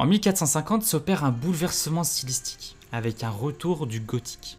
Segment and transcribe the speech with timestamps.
[0.00, 4.58] En 1450 s'opère un bouleversement stylistique, avec un retour du gothique.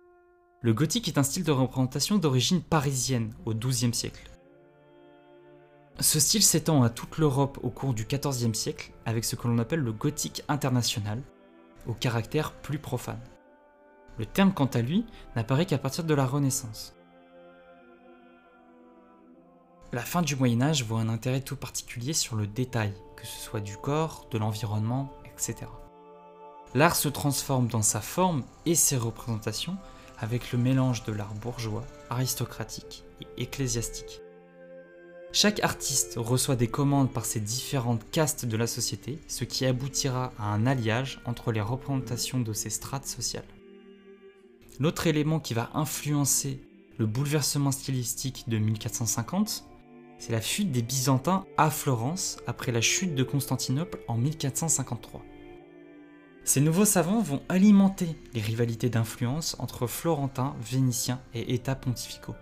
[0.62, 4.30] Le gothique est un style de représentation d'origine parisienne au XIIe siècle.
[6.02, 9.60] Ce style s'étend à toute l'Europe au cours du XIVe siècle avec ce que l'on
[9.60, 11.22] appelle le gothique international,
[11.88, 13.22] au caractère plus profane.
[14.18, 15.06] Le terme quant à lui
[15.38, 16.96] n'apparaît qu'à partir de la Renaissance.
[19.94, 23.40] La fin du Moyen Âge voit un intérêt tout particulier sur le détail, que ce
[23.40, 25.10] soit du corps, de l'environnement,
[26.76, 29.78] L'art se transforme dans sa forme et ses représentations
[30.20, 34.22] avec le mélange de l'art bourgeois, aristocratique et ecclésiastique.
[35.32, 40.32] Chaque artiste reçoit des commandes par ces différentes castes de la société, ce qui aboutira
[40.40, 43.46] à un alliage entre les représentations de ces strates sociales.
[44.80, 46.60] L'autre élément qui va influencer
[46.98, 49.66] le bouleversement stylistique de 1450,
[50.20, 55.24] c'est la fuite des Byzantins à Florence après la chute de Constantinople en 1453.
[56.44, 62.36] Ces nouveaux savants vont alimenter les rivalités d'influence entre Florentins, Vénitiens et États pontificaux.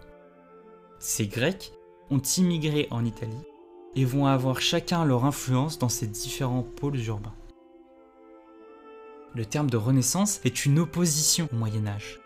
[1.00, 1.72] Ces Grecs
[2.10, 3.44] ont immigré en Italie
[3.96, 7.36] et vont avoir chacun leur influence dans ces différents pôles urbains.
[9.36, 12.20] Le terme de Renaissance est une opposition au Moyen Âge,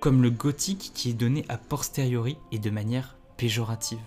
[0.00, 4.00] comme le gothique qui est donné a posteriori et de manière péjorative.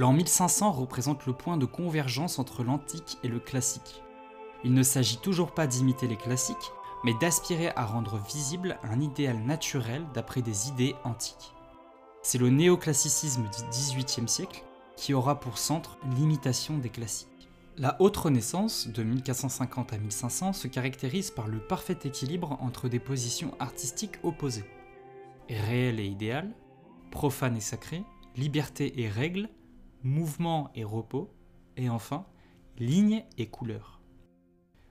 [0.00, 4.02] L'an 1500 représente le point de convergence entre l'antique et le classique.
[4.64, 6.72] Il ne s'agit toujours pas d'imiter les classiques,
[7.04, 11.52] mais d'aspirer à rendre visible un idéal naturel d'après des idées antiques.
[12.22, 14.64] C'est le néoclassicisme du XVIIIe siècle
[14.96, 17.50] qui aura pour centre l'imitation des classiques.
[17.76, 23.00] La haute Renaissance, de 1450 à 1500, se caractérise par le parfait équilibre entre des
[23.00, 24.64] positions artistiques opposées.
[25.50, 26.54] Réel et idéal,
[27.10, 28.02] profane et sacré,
[28.34, 29.50] liberté et règle,
[30.02, 31.32] mouvement et repos,
[31.76, 32.26] et enfin,
[32.78, 34.00] ligne et couleur.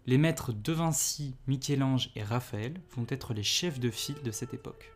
[0.06, 4.54] Les maîtres De Vinci, Michel-Ange et Raphaël vont être les chefs de file de cette
[4.54, 4.92] époque.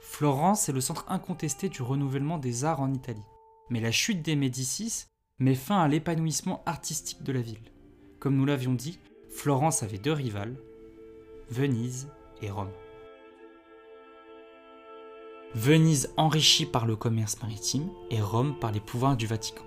[0.00, 3.20] Florence est le centre incontesté du renouvellement des arts en Italie.
[3.68, 5.04] Mais la chute des Médicis
[5.38, 7.72] met fin à l'épanouissement artistique de la ville.
[8.18, 10.56] Comme nous l'avions dit, Florence avait deux rivales,
[11.48, 12.08] Venise
[12.42, 12.72] et Rome.
[15.54, 19.64] Venise enrichie par le commerce maritime et Rome par les pouvoirs du Vatican.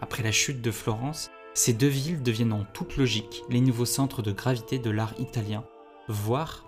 [0.00, 4.22] Après la chute de Florence, ces deux villes deviennent en toute logique les nouveaux centres
[4.22, 5.64] de gravité de l'art italien,
[6.08, 6.64] voire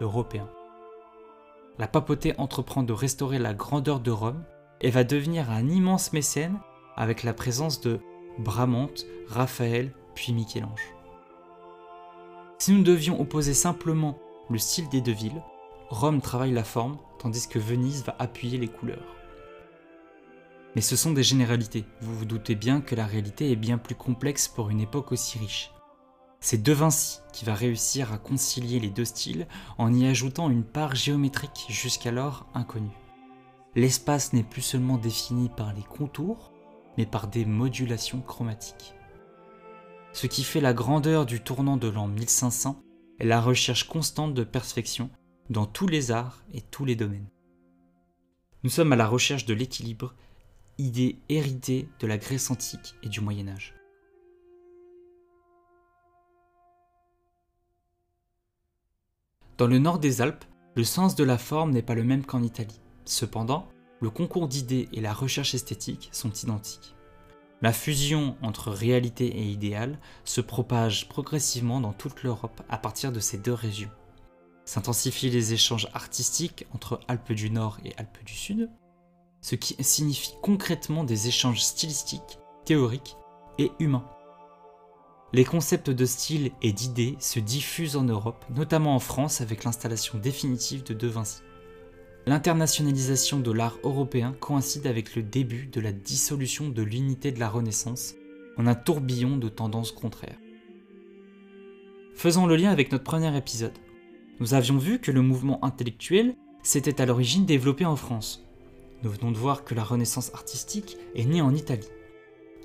[0.00, 0.48] européen
[1.78, 4.42] la papauté entreprend de restaurer la grandeur de Rome
[4.80, 6.58] et va devenir un immense mécène
[6.96, 8.00] avec la présence de
[8.38, 10.94] Bramante, Raphaël puis Michel-Ange.
[12.58, 14.18] Si nous devions opposer simplement
[14.48, 15.42] le style des deux villes,
[15.88, 19.16] Rome travaille la forme tandis que Venise va appuyer les couleurs.
[20.74, 23.94] Mais ce sont des généralités, vous vous doutez bien que la réalité est bien plus
[23.94, 25.70] complexe pour une époque aussi riche.
[26.40, 29.46] C'est De Vinci qui va réussir à concilier les deux styles
[29.78, 32.98] en y ajoutant une part géométrique jusqu'alors inconnue.
[33.74, 36.52] L'espace n'est plus seulement défini par les contours,
[36.98, 38.94] mais par des modulations chromatiques.
[40.12, 42.80] Ce qui fait la grandeur du tournant de l'an 1500
[43.18, 45.10] est la recherche constante de perfection
[45.50, 47.28] dans tous les arts et tous les domaines.
[48.62, 50.14] Nous sommes à la recherche de l'équilibre,
[50.78, 53.74] idée héritée de la Grèce antique et du Moyen Âge.
[59.58, 62.42] Dans le nord des Alpes, le sens de la forme n'est pas le même qu'en
[62.42, 62.80] Italie.
[63.06, 63.68] Cependant,
[64.00, 66.94] le concours d'idées et la recherche esthétique sont identiques.
[67.62, 73.20] La fusion entre réalité et idéal se propage progressivement dans toute l'Europe à partir de
[73.20, 73.90] ces deux régions.
[74.66, 78.68] S'intensifient les échanges artistiques entre Alpes du Nord et Alpes du Sud,
[79.40, 83.16] ce qui signifie concrètement des échanges stylistiques, théoriques
[83.58, 84.10] et humains.
[85.32, 90.18] Les concepts de style et d'idées se diffusent en Europe, notamment en France avec l'installation
[90.18, 91.42] définitive de De Vinci.
[92.26, 97.48] L'internationalisation de l'art européen coïncide avec le début de la dissolution de l'unité de la
[97.48, 98.14] Renaissance
[98.56, 100.38] en un tourbillon de tendances contraires.
[102.14, 103.78] Faisons le lien avec notre premier épisode.
[104.40, 108.44] Nous avions vu que le mouvement intellectuel s'était à l'origine développé en France.
[109.02, 111.88] Nous venons de voir que la Renaissance artistique est née en Italie.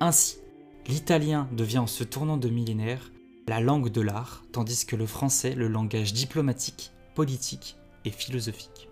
[0.00, 0.42] Ainsi,
[0.88, 3.12] L'italien devient en se tournant de millénaire
[3.46, 8.88] la langue de l'art, tandis que le français le langage diplomatique, politique et philosophique.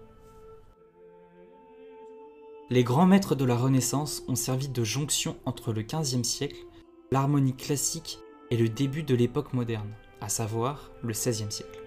[2.68, 6.64] Les grands maîtres de la Renaissance ont servi de jonction entre le XVe siècle,
[7.10, 9.90] l'harmonie classique et le début de l'époque moderne,
[10.20, 11.79] à savoir le XVIe siècle.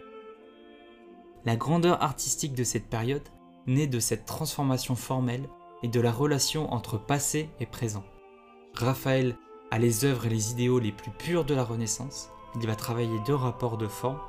[1.45, 3.28] La grandeur artistique de cette période
[3.68, 5.50] naît de cette transformation formelle
[5.84, 8.04] et de la relation entre passé et présent.
[8.74, 9.36] Raphaël
[9.69, 13.19] à les œuvres et les idéaux les plus purs de la Renaissance, il va travailler
[13.25, 14.19] deux rapports de forme,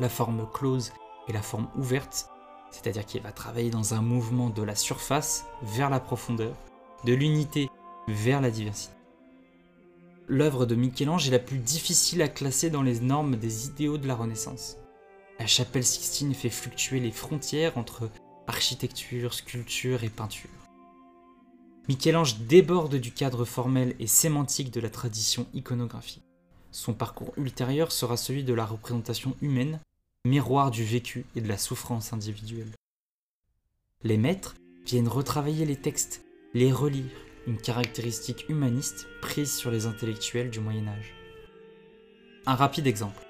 [0.00, 0.92] la forme close
[1.28, 2.30] et la forme ouverte,
[2.70, 6.54] c'est-à-dire qu'il va travailler dans un mouvement de la surface vers la profondeur,
[7.04, 7.68] de l'unité
[8.08, 8.94] vers la diversité.
[10.26, 14.08] L'œuvre de Michel-Ange est la plus difficile à classer dans les normes des idéaux de
[14.08, 14.78] la Renaissance.
[15.42, 18.08] La chapelle Sixtine fait fluctuer les frontières entre
[18.46, 20.48] architecture, sculpture et peinture.
[21.88, 26.22] Michel-Ange déborde du cadre formel et sémantique de la tradition iconographique.
[26.70, 29.80] Son parcours ultérieur sera celui de la représentation humaine,
[30.24, 32.70] miroir du vécu et de la souffrance individuelle.
[34.04, 34.54] Les maîtres
[34.86, 36.22] viennent retravailler les textes,
[36.54, 37.10] les relire,
[37.48, 41.14] une caractéristique humaniste prise sur les intellectuels du Moyen Âge.
[42.46, 43.26] Un rapide exemple.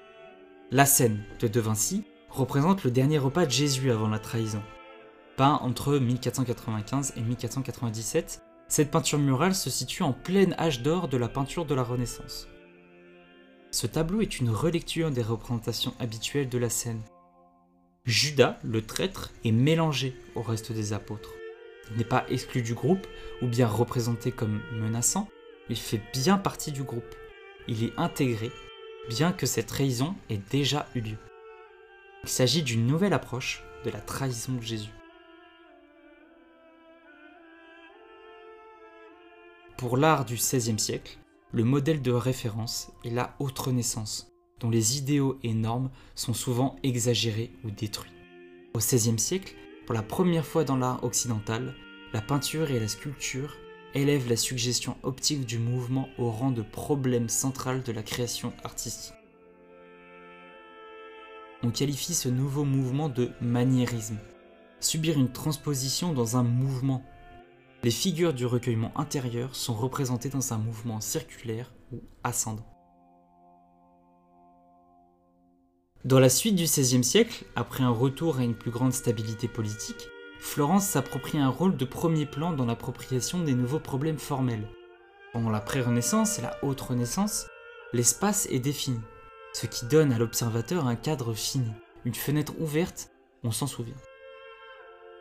[0.73, 4.63] La scène de De Vinci représente le dernier repas de Jésus avant la trahison.
[5.37, 11.17] Peint entre 1495 et 1497, cette peinture murale se situe en plein âge d'or de
[11.17, 12.47] la peinture de la Renaissance.
[13.69, 17.03] Ce tableau est une relecture des représentations habituelles de la scène.
[18.05, 21.35] Judas, le traître, est mélangé au reste des apôtres.
[21.91, 23.05] Il n'est pas exclu du groupe
[23.43, 25.27] ou bien représenté comme menaçant,
[25.69, 27.15] il fait bien partie du groupe.
[27.67, 28.51] Il est intégré,
[29.09, 31.17] bien que cette trahison ait déjà eu lieu.
[32.23, 34.93] Il s'agit d'une nouvelle approche de la trahison de Jésus.
[39.77, 41.17] Pour l'art du XVIe siècle,
[41.51, 46.77] le modèle de référence est la haute renaissance, dont les idéaux et normes sont souvent
[46.83, 48.13] exagérés ou détruits.
[48.73, 51.75] Au XVIe siècle, pour la première fois dans l'art occidental,
[52.13, 53.57] la peinture et la sculpture
[53.93, 59.13] élèvent la suggestion optique du mouvement au rang de problème central de la création artistique.
[61.61, 64.17] On qualifie ce nouveau mouvement de maniérisme,
[64.79, 67.03] subir une transposition dans un mouvement.
[67.83, 72.65] Les figures du recueillement intérieur sont représentées dans un mouvement circulaire ou ascendant.
[76.03, 80.09] Dans la suite du XVIe siècle, après un retour à une plus grande stabilité politique,
[80.43, 84.67] Florence s'approprie un rôle de premier plan dans l'appropriation des nouveaux problèmes formels.
[85.31, 87.47] Pendant la pré-Renaissance et la haute Renaissance,
[87.91, 88.99] l'espace est défini,
[89.53, 91.71] ce qui donne à l'observateur un cadre fini,
[92.05, 93.09] une fenêtre ouverte,
[93.43, 93.95] on s'en souvient.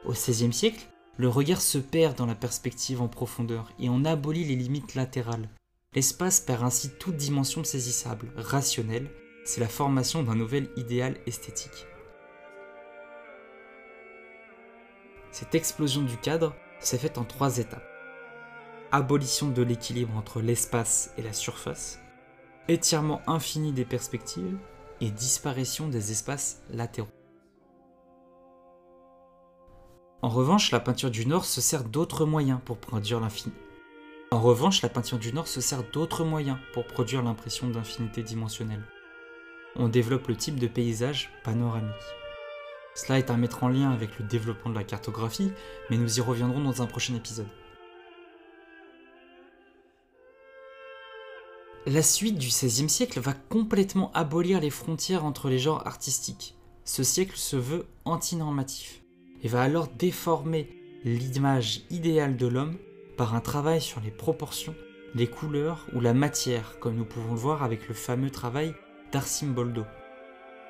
[0.05, 0.85] Au XVIe siècle,
[1.17, 5.49] le regard se perd dans la perspective en profondeur et on abolit les limites latérales.
[5.95, 9.09] L'espace perd ainsi toute dimension saisissable, rationnelle,
[9.47, 11.87] c'est la formation d'un nouvel idéal esthétique.
[15.33, 17.89] Cette explosion du cadre s'est faite en trois étapes.
[18.93, 21.99] Abolition de l'équilibre entre l'espace et la surface,
[22.69, 24.57] étirement infini des perspectives
[25.01, 27.09] et disparition des espaces latéraux.
[30.23, 33.55] En revanche, la peinture du Nord se sert d'autres moyens pour produire l'infini.
[34.31, 38.85] En revanche, la peinture du Nord se sert d'autres moyens pour produire l'impression d'infinité dimensionnelle
[39.77, 41.93] on développe le type de paysage panoramique.
[42.95, 45.53] Cela est à mettre en lien avec le développement de la cartographie,
[45.89, 47.49] mais nous y reviendrons dans un prochain épisode.
[51.87, 56.55] La suite du XVIe siècle va complètement abolir les frontières entre les genres artistiques.
[56.85, 59.03] Ce siècle se veut antinormatif
[59.43, 60.69] et va alors déformer
[61.05, 62.77] l'image idéale de l'homme
[63.17, 64.77] par un travail sur les proportions,
[65.15, 68.75] les couleurs ou la matière, comme nous pouvons le voir avec le fameux travail
[69.43, 69.85] Boldo.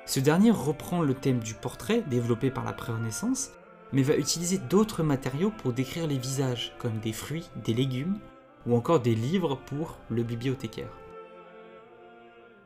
[0.05, 3.51] Ce dernier reprend le thème du portrait développé par la Pré-Renaissance,
[3.93, 8.19] mais va utiliser d'autres matériaux pour décrire les visages, comme des fruits, des légumes,
[8.65, 10.91] ou encore des livres pour le bibliothécaire.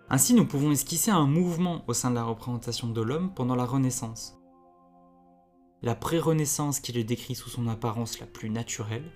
[0.09, 3.65] Ainsi, nous pouvons esquisser un mouvement au sein de la représentation de l'homme pendant la
[3.65, 4.37] Renaissance.
[5.83, 9.11] La pré-Renaissance qui le décrit sous son apparence la plus naturelle,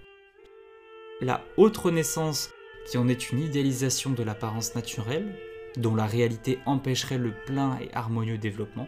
[1.22, 2.50] la haute Renaissance
[2.88, 5.38] qui en est une idéalisation de l'apparence naturelle,
[5.78, 8.88] dont la réalité empêcherait le plein et harmonieux développement.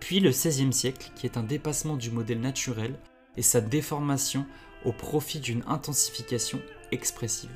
[0.00, 2.98] Puis le XVIe siècle, qui est un dépassement du modèle naturel
[3.36, 4.46] et sa déformation
[4.84, 6.60] au profit d'une intensification
[6.90, 7.50] expressive.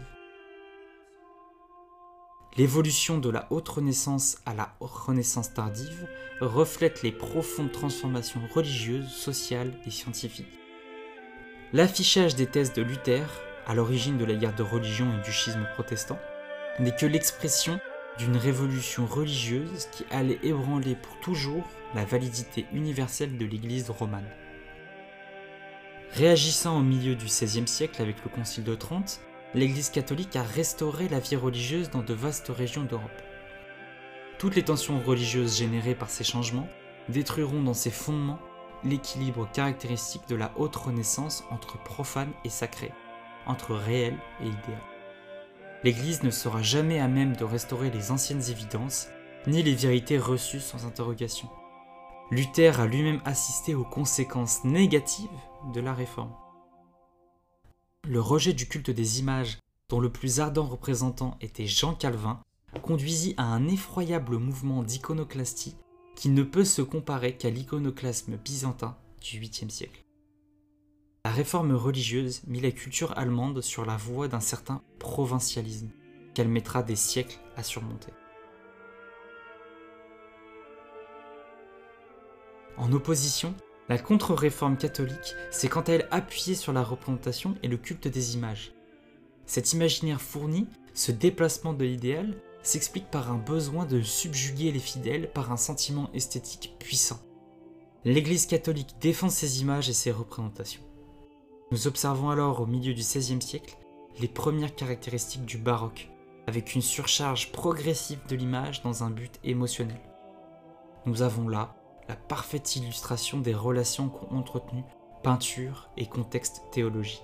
[2.57, 6.07] L'évolution de la haute Renaissance à la Renaissance tardive
[6.40, 10.61] reflète les profondes transformations religieuses, sociales et scientifiques.
[11.73, 13.26] L'affichage des thèses de Luther,
[13.66, 16.19] à l'origine de la guerre de religion et du schisme protestant,
[16.81, 17.78] n'est que l'expression
[18.19, 21.64] d'une révolution religieuse qui allait ébranler pour toujours
[21.95, 24.28] la validité universelle de l'Église romane.
[26.12, 29.21] Réagissant au milieu du XVIe siècle avec le Concile de Trente,
[29.54, 33.23] l'Église catholique a restauré la vie religieuse dans de vastes régions d'Europe.
[34.38, 36.69] Toutes les tensions religieuses générées par ces changements
[37.09, 38.40] détruiront dans ses fondements
[38.85, 42.93] l'équilibre caractéristique de la haute renaissance entre profane et sacré,
[43.47, 44.93] entre réel et idéal.
[45.84, 49.08] L'Église ne sera jamais à même de restaurer les anciennes évidences,
[49.46, 51.46] ni les vérités reçues sans interrogation.
[52.30, 55.28] Luther a lui-même assisté aux conséquences négatives
[55.74, 56.32] de la réforme.
[58.08, 59.58] Le rejet du culte des images,
[59.90, 62.40] dont le plus ardent représentant était Jean Calvin,
[62.80, 65.76] conduisit à un effroyable mouvement d'iconoclastie
[66.16, 70.03] qui ne peut se comparer qu'à l'iconoclasme byzantin du 8e siècle.
[71.26, 75.88] La réforme religieuse mit la culture allemande sur la voie d'un certain provincialisme
[76.35, 78.12] qu'elle mettra des siècles à surmonter.
[82.76, 83.54] En opposition,
[83.88, 88.35] la contre-réforme catholique s'est quant à elle appuyée sur la représentation et le culte des
[88.35, 88.75] images.
[89.47, 95.33] Cet imaginaire fourni, ce déplacement de l'idéal, s'explique par un besoin de subjuguer les fidèles
[95.33, 97.21] par un sentiment esthétique puissant.
[98.04, 100.83] L'Église catholique défend ces images et ces représentations.
[101.75, 103.76] Nous observons alors au milieu du XVIe siècle
[104.21, 106.09] les premières caractéristiques du baroque,
[106.47, 110.00] avec une surcharge progressive de l'image dans un but émotionnel.
[111.04, 111.75] Nous avons là
[112.09, 114.85] la parfaite illustration des relations qu'ont entretenues
[115.25, 117.23] peinture et contexte théologie.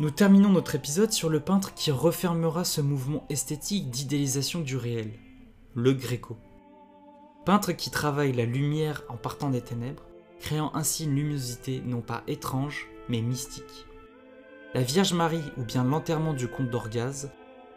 [0.00, 5.12] Nous terminons notre épisode sur le peintre qui refermera ce mouvement esthétique d'idéalisation du réel,
[5.76, 6.36] le Gréco.
[7.44, 10.07] Peintre qui travaille la lumière en partant des ténèbres,
[10.40, 13.86] créant ainsi une luminosité non pas étrange, mais mystique.
[14.74, 17.30] La Vierge Marie ou bien l'enterrement du comte d'Orgaz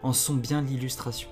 [0.03, 1.29] en sont bien l'illustration.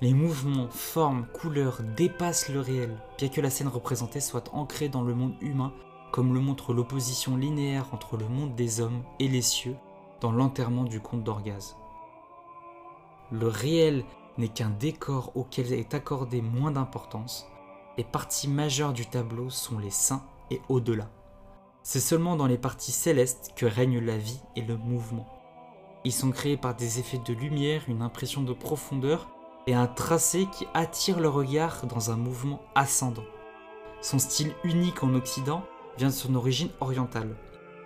[0.00, 5.02] Les mouvements, formes, couleurs dépassent le réel, bien que la scène représentée soit ancrée dans
[5.02, 5.72] le monde humain,
[6.12, 9.76] comme le montre l'opposition linéaire entre le monde des hommes et les cieux
[10.20, 11.76] dans l'enterrement du comte d'Orgaz.
[13.30, 14.04] Le réel
[14.38, 17.46] n'est qu'un décor auquel est accordé moins d'importance,
[17.98, 21.10] et parties majeures du tableau sont les saints et au-delà.
[21.82, 25.26] C'est seulement dans les parties célestes que règne la vie et le mouvement.
[26.04, 29.28] Ils sont créés par des effets de lumière, une impression de profondeur
[29.66, 33.24] et un tracé qui attire le regard dans un mouvement ascendant.
[34.00, 35.64] Son style unique en Occident
[35.96, 37.36] vient de son origine orientale.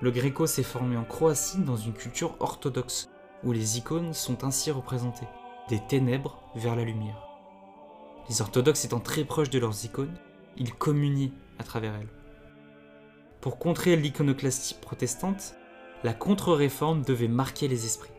[0.00, 3.08] Le gréco s'est formé en Croatie dans une culture orthodoxe,
[3.44, 5.28] où les icônes sont ainsi représentées,
[5.68, 7.28] des ténèbres vers la lumière.
[8.28, 10.14] Les orthodoxes étant très proches de leurs icônes,
[10.56, 12.21] ils communiaient à travers elles.
[13.42, 15.56] Pour contrer l'iconoclastie protestante,
[16.04, 18.12] la contre-réforme devait marquer les esprits.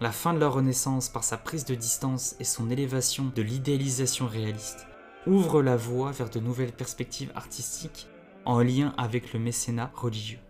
[0.00, 4.26] La fin de la Renaissance, par sa prise de distance et son élévation de l'idéalisation
[4.26, 4.86] réaliste,
[5.26, 8.06] ouvre la voie vers de nouvelles perspectives artistiques
[8.44, 10.40] en lien avec le mécénat religieux.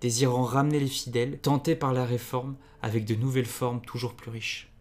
[0.00, 4.72] Désirant ramener les fidèles, tentés par la réforme avec de nouvelles formes toujours plus riches.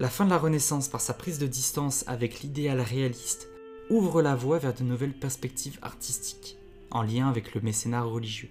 [0.00, 3.48] La fin de la Renaissance, par sa prise de distance avec l'idéal réaliste,
[3.90, 6.56] ouvre la voie vers de nouvelles perspectives artistiques,
[6.90, 8.50] en lien avec le mécénat religieux.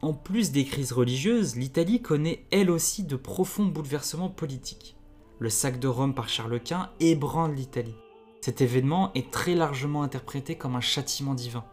[0.00, 4.96] En plus des crises religieuses, l'Italie connaît elle aussi de profonds bouleversements politiques.
[5.40, 7.96] Le sac de Rome par Charles Quint ébranle l'Italie.
[8.40, 11.64] Cet événement est très largement interprété comme un châtiment divin,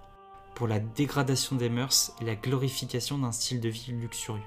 [0.55, 4.41] pour la dégradation des mœurs et la glorification d'un style de vie luxurieux.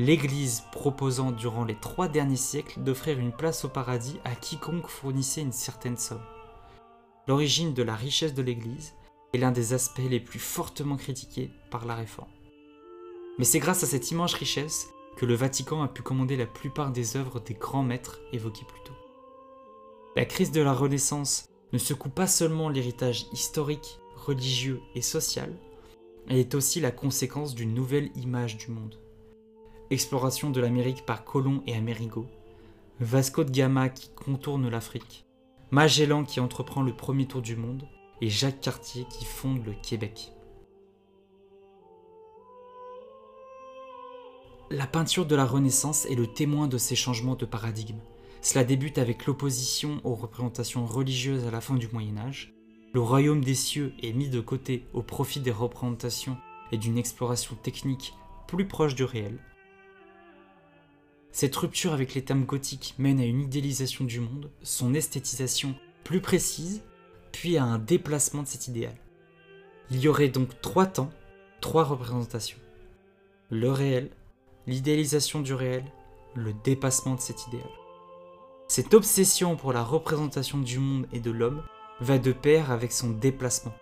[0.00, 5.42] L'Église proposant durant les trois derniers siècles d'offrir une place au paradis à quiconque fournissait
[5.42, 6.24] une certaine somme.
[7.28, 8.94] L'origine de la richesse de l'Église
[9.34, 12.30] est l'un des aspects les plus fortement critiqués par la Réforme.
[13.38, 14.88] Mais c'est grâce à cette immense richesse
[15.18, 18.80] que le Vatican a pu commander la plupart des œuvres des grands maîtres évoqués plus
[18.84, 18.96] tôt.
[20.16, 25.54] La crise de la Renaissance ne secoue pas seulement l'héritage historique, religieux et social,
[26.26, 28.98] elle est aussi la conséquence d'une nouvelle image du monde.
[29.92, 32.28] Exploration de l'Amérique par Colomb et Amerigo,
[33.00, 35.26] Vasco de Gama qui contourne l'Afrique,
[35.72, 37.88] Magellan qui entreprend le premier tour du monde,
[38.20, 40.30] et Jacques Cartier qui fonde le Québec.
[44.70, 47.98] La peinture de la Renaissance est le témoin de ces changements de paradigme.
[48.42, 52.54] Cela débute avec l'opposition aux représentations religieuses à la fin du Moyen Âge.
[52.94, 56.36] Le royaume des cieux est mis de côté au profit des représentations
[56.70, 58.14] et d'une exploration technique
[58.46, 59.40] plus proche du réel.
[61.32, 66.20] Cette rupture avec les thèmes gothiques mène à une idéalisation du monde, son esthétisation plus
[66.20, 66.82] précise,
[67.32, 68.96] puis à un déplacement de cet idéal.
[69.90, 71.10] Il y aurait donc trois temps,
[71.60, 72.58] trois représentations.
[73.50, 74.10] Le réel,
[74.66, 75.84] l'idéalisation du réel,
[76.34, 77.68] le dépassement de cet idéal.
[78.68, 81.62] Cette obsession pour la représentation du monde et de l'homme
[82.00, 83.74] va de pair avec son déplacement.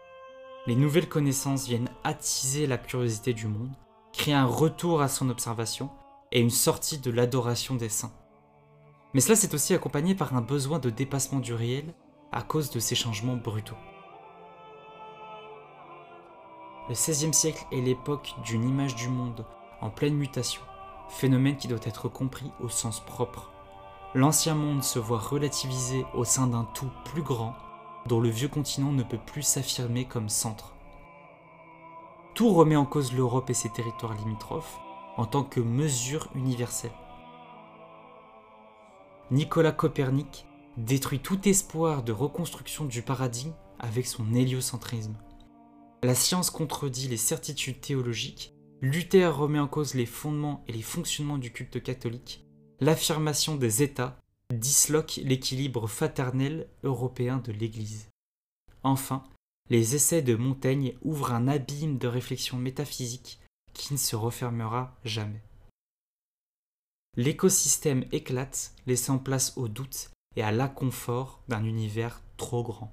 [0.66, 3.70] Les nouvelles connaissances viennent attiser la curiosité du monde,
[4.12, 5.90] créer un retour à son observation
[6.32, 8.12] et une sortie de l'adoration des saints.
[9.14, 11.94] Mais cela s'est aussi accompagné par un besoin de dépassement du réel
[12.32, 13.76] à cause de ces changements brutaux.
[16.88, 19.44] Le XVIe siècle est l'époque d'une image du monde
[19.80, 20.62] en pleine mutation,
[21.08, 23.50] phénomène qui doit être compris au sens propre.
[24.14, 27.54] L'ancien monde se voit relativisé au sein d'un tout plus grand,
[28.06, 30.75] dont le vieux continent ne peut plus s'affirmer comme centre.
[32.35, 34.78] Tout remet en cause l'Europe et ses territoires limitrophes
[35.18, 36.92] en tant que mesure universelle.
[39.30, 40.46] Nicolas Copernic
[40.78, 45.16] détruit tout espoir de reconstruction du paradigme avec son héliocentrisme.
[46.02, 51.38] La science contredit les certitudes théologiques, Luther remet en cause les fondements et les fonctionnements
[51.38, 52.46] du culte catholique,
[52.80, 54.16] l'affirmation des États
[54.54, 58.08] disloque l'équilibre fraternel européen de l'Église.
[58.84, 59.25] Enfin,
[59.68, 63.40] les essais de Montaigne ouvrent un abîme de réflexion métaphysique
[63.78, 65.42] qui ne se refermera jamais.
[67.16, 72.92] L'écosystème éclate, laissant place au doute et à l'inconfort d'un univers trop grand.